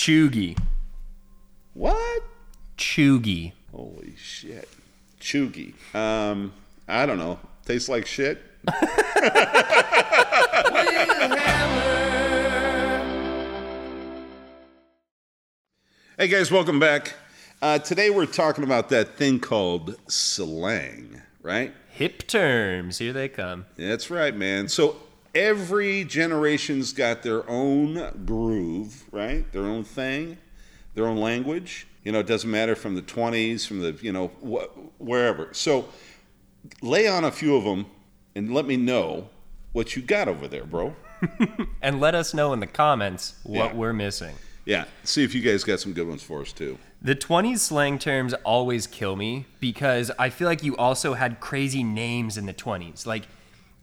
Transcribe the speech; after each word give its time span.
Chuggy. 0.00 0.56
What? 1.74 2.22
Chuggy. 2.78 3.52
Holy 3.70 4.14
shit. 4.16 4.66
Chuggy. 5.20 5.74
Um, 5.94 6.54
I 6.88 7.04
don't 7.04 7.18
know. 7.18 7.38
Tastes 7.66 7.90
like 7.90 8.06
shit. 8.06 8.42
hey 16.16 16.28
guys, 16.28 16.50
welcome 16.50 16.80
back. 16.80 17.12
Uh, 17.60 17.78
today 17.78 18.08
we're 18.08 18.24
talking 18.24 18.64
about 18.64 18.88
that 18.88 19.18
thing 19.18 19.38
called 19.38 19.96
slang, 20.08 21.20
right? 21.42 21.74
Hip 21.90 22.26
terms. 22.26 22.96
Here 22.96 23.12
they 23.12 23.28
come. 23.28 23.66
That's 23.76 24.08
right, 24.08 24.34
man. 24.34 24.68
So 24.68 24.96
every 25.34 26.04
generation's 26.04 26.92
got 26.92 27.22
their 27.22 27.48
own 27.48 28.24
groove, 28.26 29.04
right? 29.12 29.50
Their 29.52 29.62
own 29.64 29.84
thing, 29.84 30.38
their 30.94 31.06
own 31.06 31.18
language. 31.18 31.86
You 32.04 32.12
know, 32.12 32.20
it 32.20 32.26
doesn't 32.26 32.50
matter 32.50 32.74
from 32.74 32.94
the 32.94 33.02
20s, 33.02 33.66
from 33.66 33.80
the, 33.80 33.96
you 34.00 34.12
know, 34.12 34.28
wh- 34.42 35.00
wherever. 35.00 35.48
So 35.52 35.88
lay 36.82 37.06
on 37.06 37.24
a 37.24 37.30
few 37.30 37.56
of 37.56 37.64
them 37.64 37.86
and 38.34 38.54
let 38.54 38.66
me 38.66 38.76
know 38.76 39.28
what 39.72 39.96
you 39.96 40.02
got 40.02 40.28
over 40.28 40.48
there, 40.48 40.64
bro. 40.64 40.94
And 41.82 42.00
let 42.00 42.14
us 42.14 42.32
know 42.34 42.52
in 42.54 42.60
the 42.60 42.66
comments 42.66 43.34
what 43.42 43.72
Yeah. 43.72 43.74
we're 43.74 43.92
missing. 43.92 44.34
Yeah, 44.64 44.84
see 45.04 45.24
if 45.24 45.34
you 45.34 45.40
guys 45.42 45.64
got 45.64 45.80
some 45.80 45.92
good 45.92 46.06
ones 46.08 46.22
for 46.22 46.40
us 46.42 46.52
too. 46.52 46.78
The 47.02 47.14
20s 47.16 47.58
slang 47.58 47.98
terms 47.98 48.34
always 48.44 48.86
kill 48.86 49.16
me 49.16 49.46
because 49.58 50.10
I 50.18 50.28
feel 50.30 50.46
like 50.48 50.62
you 50.62 50.76
also 50.76 51.14
had 51.14 51.40
crazy 51.40 51.82
names 51.82 52.36
in 52.38 52.44
the 52.46 52.52
20s. 52.54 53.06
Like, 53.06 53.26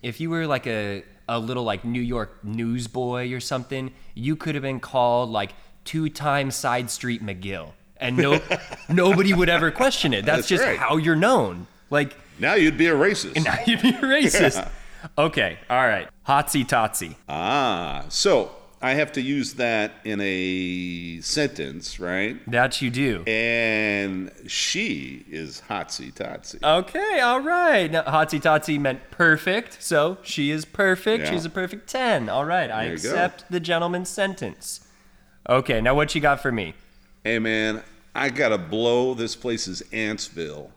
if 0.03 0.19
you 0.19 0.29
were 0.29 0.45
like 0.47 0.65
a, 0.67 1.03
a 1.27 1.39
little 1.39 1.63
like 1.63 1.83
New 1.85 2.01
York 2.01 2.43
newsboy 2.43 3.31
or 3.33 3.39
something, 3.39 3.91
you 4.13 4.35
could 4.35 4.55
have 4.55 4.61
been 4.61 4.79
called 4.79 5.29
like 5.29 5.53
two 5.83 6.09
time 6.09 6.51
Side 6.51 6.89
Street 6.89 7.23
McGill. 7.23 7.71
And 7.97 8.17
no, 8.17 8.39
nobody 8.89 9.33
would 9.33 9.49
ever 9.49 9.71
question 9.71 10.13
it. 10.13 10.25
That's, 10.25 10.39
That's 10.39 10.47
just 10.49 10.63
right. 10.63 10.77
how 10.77 10.97
you're 10.97 11.15
known. 11.15 11.67
Like, 11.89 12.15
Now 12.39 12.53
you'd 12.55 12.77
be 12.77 12.87
a 12.87 12.93
racist. 12.93 13.43
now 13.43 13.57
you'd 13.65 13.81
be 13.81 13.89
a 13.89 14.01
racist. 14.01 14.69
Okay, 15.17 15.57
all 15.69 15.87
right. 15.87 16.07
Hotsy 16.27 16.65
totsy. 16.65 17.15
Ah, 17.29 18.05
so 18.09 18.51
I 18.79 18.93
have 18.93 19.11
to 19.13 19.21
use 19.21 19.53
that 19.53 19.93
in 20.03 20.19
a 20.21 21.19
sentence, 21.21 21.99
right? 21.99 22.39
That 22.49 22.79
you 22.81 22.91
do. 22.91 23.23
And 23.25 24.31
she 24.45 25.25
is 25.29 25.63
hotsy 25.67 26.13
totsy. 26.13 26.61
Okay, 26.63 27.19
all 27.19 27.41
right. 27.41 27.89
Now, 27.89 28.03
Hotsy 28.03 28.39
Totsy 28.39 28.79
meant 28.79 29.09
perfect, 29.09 29.81
so 29.81 30.19
she 30.21 30.51
is 30.51 30.63
perfect. 30.63 31.23
Yeah. 31.25 31.31
She's 31.31 31.45
a 31.45 31.49
perfect 31.49 31.89
10. 31.89 32.29
All 32.29 32.45
right, 32.45 32.69
I 32.69 32.83
you 32.83 32.89
go. 32.89 32.93
accept 32.93 33.45
the 33.49 33.59
gentleman's 33.59 34.09
sentence. 34.09 34.87
Okay, 35.49 35.81
now 35.81 35.95
what 35.95 36.13
you 36.13 36.21
got 36.21 36.41
for 36.41 36.51
me? 36.51 36.75
Hey 37.23 37.39
man, 37.39 37.83
I 38.13 38.29
gotta 38.29 38.57
blow. 38.57 39.13
This 39.15 39.35
place 39.35 39.67
is 39.67 39.81
Antsville. 39.91 40.69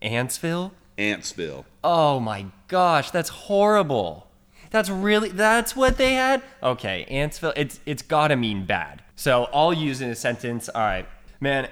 Antsville? 0.00 0.72
Antsville. 0.96 1.64
Oh 1.84 2.18
my 2.18 2.46
gosh, 2.68 3.10
that's 3.10 3.28
horrible. 3.28 4.26
That's 4.72 4.88
really 4.90 5.28
that's 5.28 5.76
what 5.76 5.98
they 5.98 6.14
had? 6.14 6.42
Okay, 6.62 7.06
Antsville, 7.10 7.52
it's 7.56 7.78
it's 7.86 8.02
gotta 8.02 8.36
mean 8.36 8.64
bad. 8.66 9.02
So 9.16 9.48
I'll 9.54 9.72
use 9.72 10.00
in 10.00 10.10
a 10.10 10.14
sentence. 10.14 10.68
All 10.68 10.80
right, 10.82 11.06
man. 11.40 11.68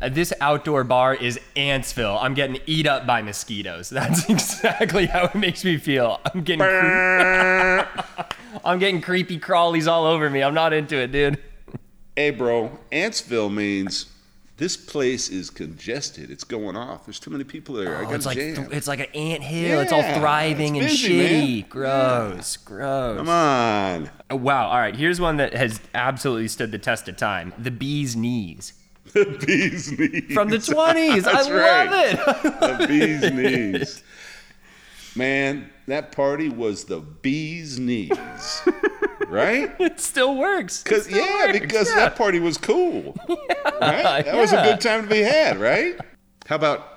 uh, 0.00 0.08
This 0.08 0.32
outdoor 0.40 0.84
bar 0.84 1.14
is 1.14 1.38
Antsville. 1.56 2.16
I'm 2.22 2.32
getting 2.34 2.60
eat 2.66 2.86
up 2.86 3.06
by 3.06 3.20
mosquitoes. 3.22 3.90
That's 3.98 4.28
exactly 4.30 5.06
how 5.06 5.24
it 5.24 5.34
makes 5.34 5.64
me 5.64 5.76
feel. 5.76 6.20
I'm 6.32 6.42
getting 6.42 6.60
cre- 6.60 8.24
I'm 8.64 8.78
getting 8.78 9.00
creepy 9.02 9.38
crawlies 9.38 9.86
all 9.90 10.06
over 10.06 10.30
me. 10.30 10.42
I'm 10.42 10.54
not 10.54 10.72
into 10.72 10.96
it, 10.96 11.10
dude. 11.12 11.38
Hey 12.16 12.30
bro, 12.30 12.78
Antsville 12.92 13.52
means 13.52 14.06
this 14.56 14.76
place 14.76 15.28
is 15.30 15.50
congested. 15.50 16.30
It's 16.30 16.44
going 16.44 16.76
off. 16.76 17.06
There's 17.06 17.18
too 17.18 17.30
many 17.30 17.42
people 17.44 17.74
there. 17.74 17.96
I 17.96 18.00
Oh, 18.00 18.04
got 18.04 18.14
it's 18.14 18.26
like 18.26 18.36
jam. 18.38 18.68
it's 18.70 18.86
like 18.86 19.00
an 19.00 19.06
ant 19.14 19.42
hill. 19.42 19.80
it's 19.80 19.92
all 19.92 20.02
thriving 20.02 20.76
it's 20.76 20.86
and 21.02 21.10
busy, 21.10 21.16
man. 21.18 21.46
shitty. 21.64 21.68
Gross, 21.68 22.56
gross. 22.58 23.16
Come 23.18 23.28
on. 23.28 24.10
Oh, 24.30 24.36
Wow. 24.36 24.68
All 24.68 24.78
right. 24.78 24.94
Here's 24.94 25.20
one 25.20 25.38
that 25.38 25.54
has 25.54 25.80
absolutely 25.94 26.48
stood 26.48 26.70
the 26.70 26.78
test 26.78 27.08
of 27.08 27.16
time. 27.16 27.52
The 27.58 27.70
bee's 27.72 28.14
knees 28.14 28.74
The 29.12 29.24
bee's 29.46 29.90
knees. 29.98 30.32
from 30.32 30.48
the 30.50 30.56
20s. 30.58 30.76
I 30.94 31.20
That's 31.20 31.48
love 31.48 31.52
right. 31.56 32.14
it. 32.14 32.78
the 32.78 32.86
bee's 32.88 33.30
knees. 33.82 34.02
Man, 35.16 35.70
that 35.86 36.10
party 36.12 36.48
was 36.48 36.84
the 36.84 37.00
bee's 37.00 37.78
knees. 37.78 38.10
Right? 39.34 39.74
it 39.80 40.00
still 40.00 40.36
works. 40.36 40.82
Cause 40.82 41.10
yeah, 41.10 41.46
works, 41.46 41.58
because 41.58 41.88
yeah. 41.90 41.96
that 41.96 42.16
party 42.16 42.38
was 42.38 42.56
cool. 42.56 43.16
right? 43.28 44.24
That 44.24 44.36
was 44.36 44.52
a 44.52 44.62
good 44.62 44.80
time 44.80 45.02
to 45.02 45.08
be 45.08 45.20
had, 45.20 45.58
right? 45.58 45.98
How 46.46 46.56
about 46.56 46.88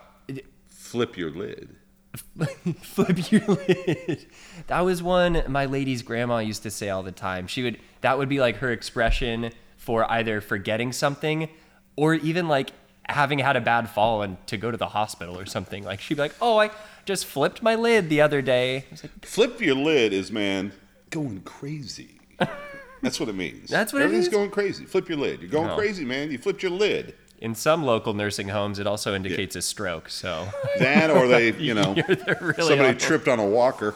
flip 0.68 1.18
your 1.18 1.32
lid? 1.32 1.76
flip 2.82 3.32
your 3.32 3.42
lid. 3.42 4.28
That 4.68 4.82
was 4.82 5.04
one 5.04 5.44
my 5.48 5.66
lady's 5.66 6.02
grandma 6.02 6.40
used 6.40 6.64
to 6.64 6.72
say 6.72 6.90
all 6.90 7.04
the 7.04 7.12
time. 7.12 7.48
She 7.48 7.64
would 7.64 7.80
that 8.02 8.18
would 8.18 8.30
be 8.30 8.40
like 8.40 8.58
her 8.58 8.72
expression 8.72 9.52
for 9.78 10.10
either 10.12 10.42
forgetting 10.42 10.92
something 10.92 11.50
or 11.96 12.16
even 12.16 12.48
like 12.48 12.72
having 13.10 13.40
had 13.40 13.56
a 13.56 13.62
bad 13.62 13.90
fall 13.90 14.22
and 14.22 14.46
to 14.48 14.58
go 14.58 14.70
to 14.70 14.78
the 14.78 14.90
hospital 14.90 15.38
or 15.38 15.46
something. 15.46 15.84
Like 15.84 16.02
she'd 16.02 16.16
be 16.16 16.22
like, 16.22 16.36
"Oh, 16.42 16.58
I 16.58 16.72
just 17.06 17.26
flipped 17.26 17.64
my 17.64 17.76
lid 17.76 18.10
the 18.10 18.22
other 18.22 18.42
day." 18.42 18.78
I 18.78 18.86
was 18.92 19.04
like, 19.04 19.26
Flip 19.26 19.62
your 19.62 19.76
lid 19.76 20.14
is 20.14 20.32
man 20.32 20.74
going 21.10 21.42
crazy. 21.42 22.17
That's 23.02 23.20
what 23.20 23.30
it 23.30 23.36
means. 23.36 23.70
That's 23.70 23.94
what 23.94 24.02
it 24.02 24.06
Everything's 24.06 24.28
is? 24.28 24.34
going 24.34 24.50
crazy. 24.50 24.86
Flip 24.86 25.08
your 25.08 25.18
lid. 25.20 25.42
You're 25.42 25.50
going 25.52 25.68
No. 25.68 25.76
crazy, 25.76 26.04
man. 26.06 26.32
You 26.32 26.38
flipped 26.38 26.62
your 26.64 26.72
lid. 26.72 27.14
in 27.40 27.54
some 27.54 27.84
local 27.84 28.14
nursing 28.16 28.48
homes, 28.50 28.80
it 28.80 28.88
also 28.88 29.14
indicates 29.14 29.56
a 29.56 29.62
stroke. 29.62 30.10
So 30.10 30.48
That 30.80 31.12
or 31.12 31.28
they, 31.28 31.54
you 31.54 31.74
know, 31.80 31.94
You're 31.96 32.06
really 32.42 32.54
somebody 32.56 32.82
awful- 32.82 33.00
tripped 33.00 33.28
on 33.28 33.40
a 33.40 33.46
walker. 33.46 33.94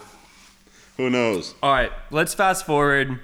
Who 0.98 1.10
knows? 1.10 1.54
All 1.62 1.72
right, 1.72 1.90
let's 2.10 2.34
fast 2.34 2.64
forward, 2.66 3.18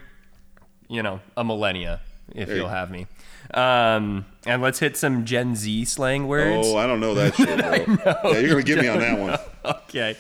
you 0.89 1.03
know, 1.03 1.21
a 1.37 1.45
millennia, 1.45 2.01
if 2.35 2.49
There 2.49 2.57
you'll 2.57 2.69
have 2.69 2.91
me. 2.91 3.07
Um, 3.55 4.27
and 4.47 4.61
let's 4.61 4.79
hit 4.79 4.97
some 4.97 5.25
Gen 5.25 5.55
Z 5.55 5.85
slang 5.85 6.27
words. 6.27 6.67
Oh, 6.69 6.77
I 6.77 6.87
don't 6.87 6.99
know 7.01 7.15
that 7.15 7.35
shit, 7.37 7.47
bro. 7.59 8.33
yeah, 8.33 8.39
you're 8.41 8.51
gonna 8.51 8.63
get 8.63 8.81
me 8.81 8.89
on 8.89 8.99
that 8.99 9.19
one. 9.19 9.39
Okay. 9.65 10.17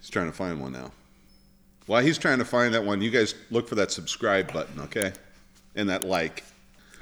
He's 0.00 0.10
trying 0.10 0.26
to 0.26 0.32
find 0.32 0.60
one 0.60 0.72
now. 0.72 0.90
While 1.86 2.02
he's 2.02 2.18
trying 2.18 2.38
to 2.38 2.44
find 2.44 2.74
that 2.74 2.84
one, 2.84 3.00
you 3.00 3.10
guys 3.10 3.34
look 3.50 3.68
for 3.68 3.76
that 3.76 3.92
subscribe 3.92 4.52
button, 4.52 4.80
okay? 4.80 5.12
And 5.74 5.88
that 5.88 6.04
like. 6.04 6.42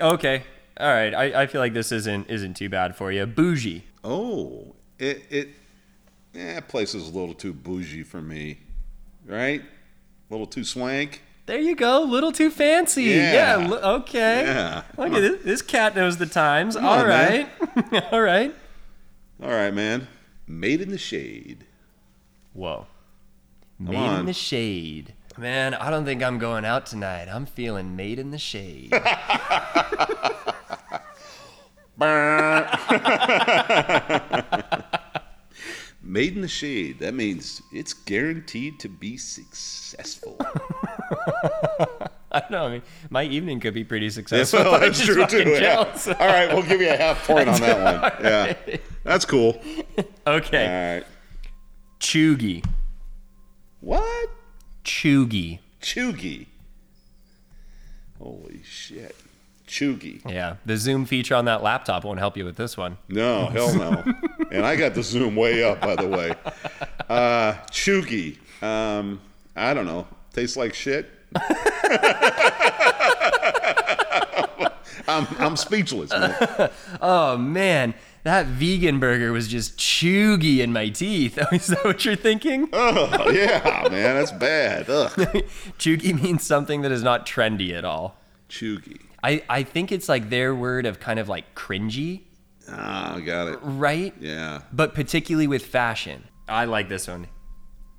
Okay. 0.00 0.42
All 0.78 0.92
right. 0.92 1.14
I, 1.14 1.42
I 1.42 1.46
feel 1.46 1.60
like 1.60 1.72
this 1.72 1.92
isn't 1.92 2.28
isn't 2.28 2.54
too 2.54 2.68
bad 2.68 2.96
for 2.96 3.10
you. 3.12 3.24
Bougie. 3.26 3.84
Oh, 4.02 4.74
it 4.98 5.22
it 5.30 5.48
yeah, 6.34 6.60
place 6.60 6.94
is 6.94 7.08
a 7.08 7.12
little 7.12 7.34
too 7.34 7.52
bougie 7.52 8.02
for 8.02 8.20
me, 8.20 8.58
right? 9.24 9.60
A 9.62 10.32
little 10.34 10.46
too 10.46 10.64
swank. 10.64 11.22
There 11.46 11.60
you 11.60 11.76
go. 11.76 12.02
A 12.02 12.06
little 12.06 12.32
too 12.32 12.50
fancy. 12.50 13.04
Yeah. 13.04 13.58
Yeah. 13.58 13.66
li- 13.68 13.76
okay. 13.78 14.44
Yeah. 14.44 14.82
Look 14.96 15.12
at 15.12 15.20
this. 15.20 15.42
This 15.44 15.62
cat 15.62 15.94
knows 15.94 16.16
the 16.16 16.26
times. 16.26 16.74
on, 16.74 16.84
All 16.84 17.06
man. 17.06 17.48
right. 17.92 18.04
All 18.12 18.20
right. 18.20 18.54
All 19.42 19.50
right, 19.50 19.72
man. 19.72 20.08
Made 20.46 20.80
in 20.80 20.90
the 20.90 20.98
shade. 20.98 21.64
Whoa. 22.52 22.86
Made 23.90 23.96
on. 23.96 24.20
in 24.20 24.26
the 24.26 24.32
shade. 24.32 25.14
Man, 25.36 25.74
I 25.74 25.90
don't 25.90 26.04
think 26.04 26.22
I'm 26.22 26.38
going 26.38 26.64
out 26.64 26.86
tonight. 26.86 27.28
I'm 27.28 27.44
feeling 27.44 27.96
made 27.96 28.18
in 28.18 28.30
the 28.30 28.38
shade. 28.38 28.92
Made 36.06 36.36
in 36.36 36.42
the 36.42 36.48
shade. 36.48 36.98
That 36.98 37.14
means 37.14 37.62
it's 37.72 37.94
guaranteed 37.94 38.78
to 38.80 38.88
be 38.88 39.16
successful. 39.16 40.36
I 42.30 42.40
don't 42.40 42.50
know. 42.50 42.66
I 42.66 42.70
mean, 42.72 42.82
my 43.10 43.24
evening 43.24 43.58
could 43.58 43.74
be 43.74 43.84
pretty 43.84 44.10
successful. 44.10 44.60
well, 44.64 44.80
that's 44.80 45.02
true 45.04 45.26
too. 45.26 45.56
yeah. 45.60 45.98
All 46.20 46.26
right, 46.26 46.52
we'll 46.52 46.62
give 46.62 46.80
you 46.80 46.90
a 46.90 46.96
half 46.96 47.26
point 47.26 47.48
on 47.48 47.60
that 47.60 48.12
one. 48.12 48.24
Yeah, 48.24 48.76
that's 49.02 49.24
cool. 49.24 49.60
Okay. 50.26 50.66
All 50.66 50.94
right. 50.96 51.06
Chuggy. 52.00 52.64
What? 53.84 54.30
Chuggy. 54.82 55.58
Chugi. 55.82 56.46
Holy 58.18 58.62
shit. 58.64 59.14
Chugi. 59.68 60.22
Yeah. 60.26 60.56
The 60.64 60.78
Zoom 60.78 61.04
feature 61.04 61.34
on 61.34 61.44
that 61.44 61.62
laptop 61.62 62.02
won't 62.02 62.18
help 62.18 62.38
you 62.38 62.46
with 62.46 62.56
this 62.56 62.78
one. 62.78 62.96
No, 63.10 63.44
hell 63.48 63.74
no. 63.74 64.02
and 64.50 64.64
I 64.64 64.76
got 64.76 64.94
the 64.94 65.02
zoom 65.02 65.36
way 65.36 65.62
up, 65.62 65.82
by 65.82 65.96
the 65.96 66.08
way. 66.08 66.32
Uh, 67.10 67.52
Chugi. 67.70 68.38
Um, 68.62 69.20
I 69.54 69.74
don't 69.74 69.84
know. 69.84 70.06
Tastes 70.32 70.56
like 70.56 70.72
shit. 70.72 71.10
I'm, 75.06 75.26
I'm 75.38 75.56
speechless, 75.56 76.10
man. 76.10 76.70
Oh 77.02 77.36
man, 77.36 77.92
that 78.24 78.46
vegan 78.46 78.98
burger 78.98 79.32
was 79.32 79.48
just 79.48 79.78
chuggy 79.78 80.58
in 80.58 80.72
my 80.72 80.88
teeth. 80.88 81.38
Is 81.52 81.68
that 81.68 81.84
what 81.84 82.04
you're 82.04 82.16
thinking? 82.16 82.68
Oh, 82.72 83.30
yeah, 83.30 83.86
man. 83.90 84.16
That's 84.16 84.32
bad. 84.32 84.90
Ugh. 84.90 85.10
chuggy 85.78 86.20
means 86.20 86.42
something 86.44 86.82
that 86.82 86.90
is 86.92 87.02
not 87.02 87.26
trendy 87.26 87.72
at 87.72 87.84
all. 87.84 88.16
Chugi. 88.48 89.00
I, 89.22 89.42
I 89.48 89.62
think 89.62 89.90
it's 89.92 90.08
like 90.08 90.28
their 90.30 90.54
word 90.54 90.84
of 90.86 91.00
kind 91.00 91.18
of 91.18 91.28
like 91.28 91.54
cringy, 91.54 92.22
Ah, 92.68 93.20
got 93.24 93.48
it. 93.48 93.58
right? 93.62 94.14
Yeah. 94.20 94.62
But 94.72 94.94
particularly 94.94 95.46
with 95.46 95.64
fashion. 95.64 96.24
I 96.48 96.64
like 96.66 96.88
this 96.88 97.06
one. 97.08 97.28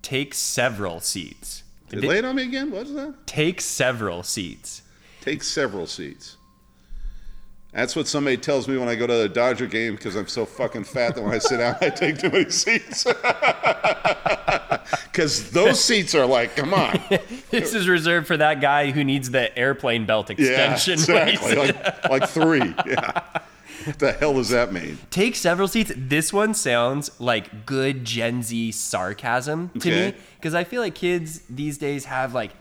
Take 0.01 0.33
several 0.36 1.00
seats. 1.00 1.63
Lay 1.92 2.18
it 2.19 2.25
on 2.25 2.36
me 2.36 2.44
again. 2.44 2.72
What's 2.72 2.92
that? 2.94 3.25
Take 3.27 3.62
several 3.62 4.22
seats. 4.24 4.81
Take 5.22 5.42
several 5.44 5.88
seats. 5.88 6.38
That's 7.75 7.94
what 7.95 8.07
somebody 8.07 8.38
tells 8.38 8.68
me 8.69 8.77
when 8.77 8.88
I 8.88 8.95
go 8.95 9.06
to 9.06 9.13
the 9.13 9.27
Dodger 9.30 9.68
game 9.68 9.95
because 9.95 10.16
I'm 10.16 10.27
so 10.30 10.45
fucking 10.45 10.86
fat 10.86 11.13
that 11.16 11.22
when 11.22 11.33
I 11.33 11.39
sit 11.39 11.57
down, 11.57 11.75
I 11.81 11.89
take 11.89 12.18
too 12.18 12.30
many 12.30 12.50
seats. 12.50 13.06
Because 15.12 15.50
those 15.51 15.81
seats 15.83 16.13
are 16.13 16.25
like, 16.25 16.56
come 16.56 16.74
on. 16.74 17.00
This 17.50 17.74
is 17.74 17.88
reserved 17.88 18.27
for 18.27 18.36
that 18.38 18.60
guy 18.60 18.92
who 18.92 19.04
needs 19.04 19.30
the 19.31 19.57
airplane 19.57 20.06
belt 20.06 20.30
extension. 20.30 21.00
he's- 21.00 21.10
exactly. 21.10 21.56
Like, 21.56 22.10
like 22.10 22.30
three. 22.30 22.74
Yeah. 22.86 23.22
What 23.86 24.00
the 24.00 24.12
hell 24.12 24.33
does 24.33 24.50
that 24.50 24.74
mean? 24.74 24.98
Take 25.12 25.36
several 25.36 25.68
seats. 25.69 25.92
This 25.95 26.33
one 26.33 26.54
sounds 26.54 27.12
like 27.19 27.66
good 27.66 28.04
Gen 28.04 28.44
Z 28.44 28.74
sarcasm 28.74 29.69
to 29.69 29.77
Okay. 29.89 30.12
me 30.12 30.18
because 30.38 30.54
I 30.54 30.66
feel 30.66 30.81
like 30.81 30.95
kids 30.95 31.42
these 31.50 31.77
days 31.77 32.06
have 32.06 32.33
like 32.33 32.51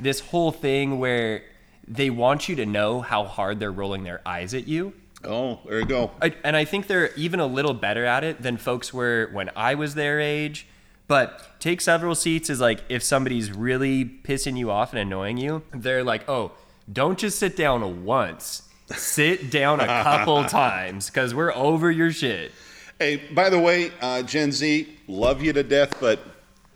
this 0.00 0.18
whole 0.20 0.50
thing 0.50 0.98
where 0.98 1.42
they 1.86 2.10
want 2.10 2.48
you 2.48 2.56
to 2.56 2.66
know 2.66 3.00
how 3.00 3.24
hard 3.24 3.60
they're 3.60 3.72
rolling 3.72 4.04
their 4.04 4.20
eyes 4.26 4.54
at 4.54 4.68
you. 4.68 4.92
Oh, 5.24 5.60
there 5.66 5.80
you 5.80 5.86
go. 5.86 6.10
I, 6.20 6.34
and 6.44 6.56
I 6.56 6.64
think 6.64 6.86
they're 6.86 7.12
even 7.14 7.40
a 7.40 7.46
little 7.46 7.74
better 7.74 8.04
at 8.04 8.24
it 8.24 8.42
than 8.42 8.56
folks 8.56 8.92
were 8.92 9.28
when 9.32 9.50
I 9.54 9.74
was 9.74 9.94
their 9.94 10.20
age. 10.20 10.66
But 11.08 11.60
take 11.60 11.80
several 11.80 12.14
seats 12.14 12.48
is 12.48 12.60
like 12.60 12.80
if 12.88 13.02
somebody's 13.02 13.52
really 13.52 14.04
pissing 14.04 14.56
you 14.56 14.70
off 14.70 14.92
and 14.92 15.00
annoying 15.00 15.36
you, 15.36 15.62
they're 15.72 16.04
like, 16.04 16.28
oh, 16.28 16.52
don't 16.90 17.18
just 17.18 17.38
sit 17.38 17.56
down 17.56 18.04
once. 18.04 18.68
Sit 18.86 19.50
down 19.50 19.80
a 19.80 19.86
couple 19.86 20.44
times 20.48 21.08
because 21.08 21.34
we're 21.34 21.54
over 21.54 21.90
your 21.90 22.10
shit. 22.12 22.52
Hey, 22.98 23.16
by 23.32 23.50
the 23.50 23.58
way, 23.58 23.90
uh, 24.00 24.22
Gen 24.22 24.52
Z, 24.52 24.88
love 25.08 25.42
you 25.42 25.52
to 25.52 25.62
death, 25.62 25.94
but 26.00 26.20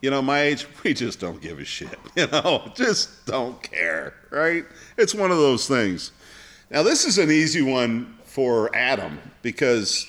you 0.01 0.11
know, 0.11 0.23
my 0.23 0.43
age, 0.43 0.67
we 0.85 0.95
just 0.95 1.21
don't 1.21 1.41
give 1.41 1.59
a 1.59 1.65
shit. 1.65 1.99
You 2.17 2.27
know, 2.29 2.73
just 2.75 3.27
don't 3.27 3.63
care, 3.63 4.15
right? 4.31 4.65
It's 4.97 5.15
one 5.15 5.31
of 5.31 5.37
those 5.37 5.69
things. 5.69 6.13
Now, 6.71 6.83
this 6.83 7.05
is 7.05 7.19
an 7.19 7.31
easy 7.31 7.61
one 7.61 8.17
for 8.25 8.75
Adam 8.75 9.21
because 9.43 10.07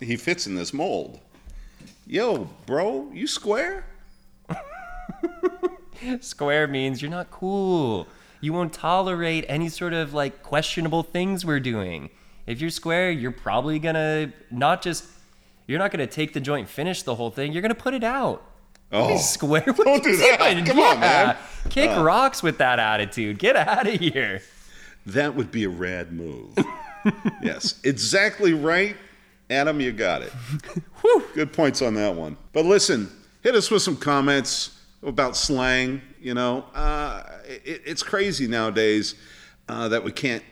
he 0.00 0.16
fits 0.16 0.46
in 0.46 0.56
this 0.56 0.74
mold. 0.74 1.20
Yo, 2.06 2.48
bro, 2.66 3.10
you 3.12 3.26
square? 3.26 3.84
Square 6.20 6.68
means 6.68 7.02
you're 7.02 7.10
not 7.10 7.30
cool. 7.30 8.06
You 8.40 8.52
won't 8.52 8.72
tolerate 8.72 9.44
any 9.48 9.68
sort 9.68 9.92
of 9.92 10.14
like 10.14 10.42
questionable 10.42 11.02
things 11.02 11.44
we're 11.44 11.60
doing. 11.60 12.10
If 12.46 12.60
you're 12.60 12.70
square, 12.70 13.10
you're 13.10 13.32
probably 13.32 13.78
gonna 13.78 14.32
not 14.50 14.80
just 14.80 15.04
you're 15.66 15.78
not 15.78 15.90
gonna 15.90 16.06
take 16.06 16.32
the 16.32 16.40
joint, 16.40 16.68
finish 16.68 17.02
the 17.02 17.16
whole 17.16 17.30
thing. 17.30 17.52
You're 17.52 17.62
gonna 17.62 17.74
put 17.74 17.94
it 17.94 18.04
out. 18.04 18.42
Oh, 18.90 19.16
Square. 19.18 19.64
What 19.74 19.84
Don't 19.84 20.02
do 20.02 20.16
that. 20.16 20.52
doing? 20.54 20.64
Come 20.64 20.80
on, 20.80 21.00
man. 21.00 21.36
Kick 21.68 21.90
rocks 21.90 22.42
with 22.42 22.58
that 22.58 22.78
attitude. 22.78 23.38
Get 23.38 23.56
out 23.56 23.86
of 23.86 23.94
here. 23.94 24.42
that 25.06 25.34
would 25.34 25.50
be 25.50 25.64
a 25.64 25.68
rad 25.68 26.12
move. 26.12 26.56
yes, 27.42 27.80
exactly 27.84 28.52
right. 28.54 28.96
Adam, 29.50 29.80
you 29.80 29.92
got 29.92 30.22
it. 30.22 30.32
Good 31.34 31.52
points 31.52 31.80
on 31.82 31.94
that 31.94 32.14
one. 32.14 32.36
But 32.52 32.64
listen, 32.66 33.10
hit 33.42 33.54
us 33.54 33.70
with 33.70 33.82
some 33.82 33.96
comments 33.96 34.78
about 35.02 35.36
slang. 35.36 36.02
You 36.20 36.34
know, 36.34 36.64
uh, 36.74 37.22
it, 37.46 37.82
it's 37.86 38.02
crazy 38.02 38.46
nowadays 38.46 39.14
uh, 39.68 39.88
that 39.88 40.02
we 40.02 40.12
can't 40.12 40.42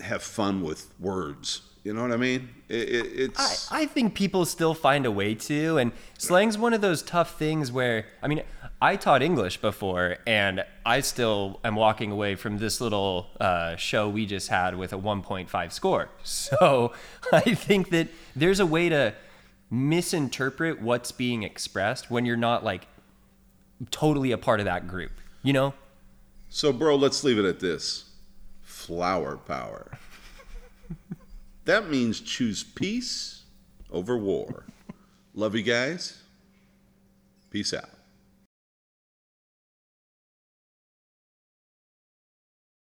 have 0.00 0.22
fun 0.22 0.62
with 0.62 0.92
words. 0.98 1.62
You 1.84 1.94
know 1.94 2.02
what 2.02 2.10
I 2.10 2.16
mean? 2.16 2.48
It, 2.68 2.88
it, 2.88 3.06
it's 3.14 3.70
I, 3.70 3.82
I 3.82 3.86
think 3.86 4.14
people 4.14 4.44
still 4.44 4.74
find 4.74 5.06
a 5.06 5.10
way 5.10 5.36
to, 5.36 5.78
and 5.78 5.92
slang's 6.18 6.58
one 6.58 6.74
of 6.74 6.80
those 6.80 7.00
tough 7.00 7.38
things 7.38 7.70
where, 7.70 8.06
I 8.20 8.26
mean, 8.26 8.42
I 8.82 8.96
taught 8.96 9.22
English 9.22 9.60
before, 9.60 10.16
and 10.26 10.64
I 10.84 11.00
still 11.00 11.60
am 11.62 11.76
walking 11.76 12.10
away 12.10 12.34
from 12.34 12.58
this 12.58 12.80
little 12.80 13.28
uh, 13.40 13.76
show 13.76 14.08
we 14.08 14.26
just 14.26 14.48
had 14.48 14.76
with 14.76 14.92
a 14.92 14.98
1.5 14.98 15.72
score. 15.72 16.08
So 16.24 16.92
I 17.32 17.54
think 17.54 17.90
that 17.90 18.08
there's 18.34 18.58
a 18.58 18.66
way 18.66 18.88
to 18.88 19.14
misinterpret 19.70 20.80
what's 20.82 21.12
being 21.12 21.44
expressed 21.44 22.10
when 22.10 22.26
you're 22.26 22.36
not 22.36 22.64
like 22.64 22.86
totally 23.90 24.32
a 24.32 24.38
part 24.38 24.60
of 24.60 24.66
that 24.66 24.88
group, 24.88 25.12
you 25.42 25.52
know? 25.52 25.74
so, 26.48 26.72
bro. 26.72 26.96
Let's 26.96 27.22
leave 27.24 27.38
it 27.38 27.44
at 27.44 27.60
this: 27.60 28.05
flower 28.86 29.36
power. 29.36 29.90
that 31.64 31.90
means 31.90 32.20
choose 32.20 32.62
peace 32.62 33.42
over 33.90 34.16
war. 34.16 34.64
Love 35.34 35.56
you 35.56 35.62
guys. 35.62 36.22
Peace 37.50 37.74
out. 37.74 37.95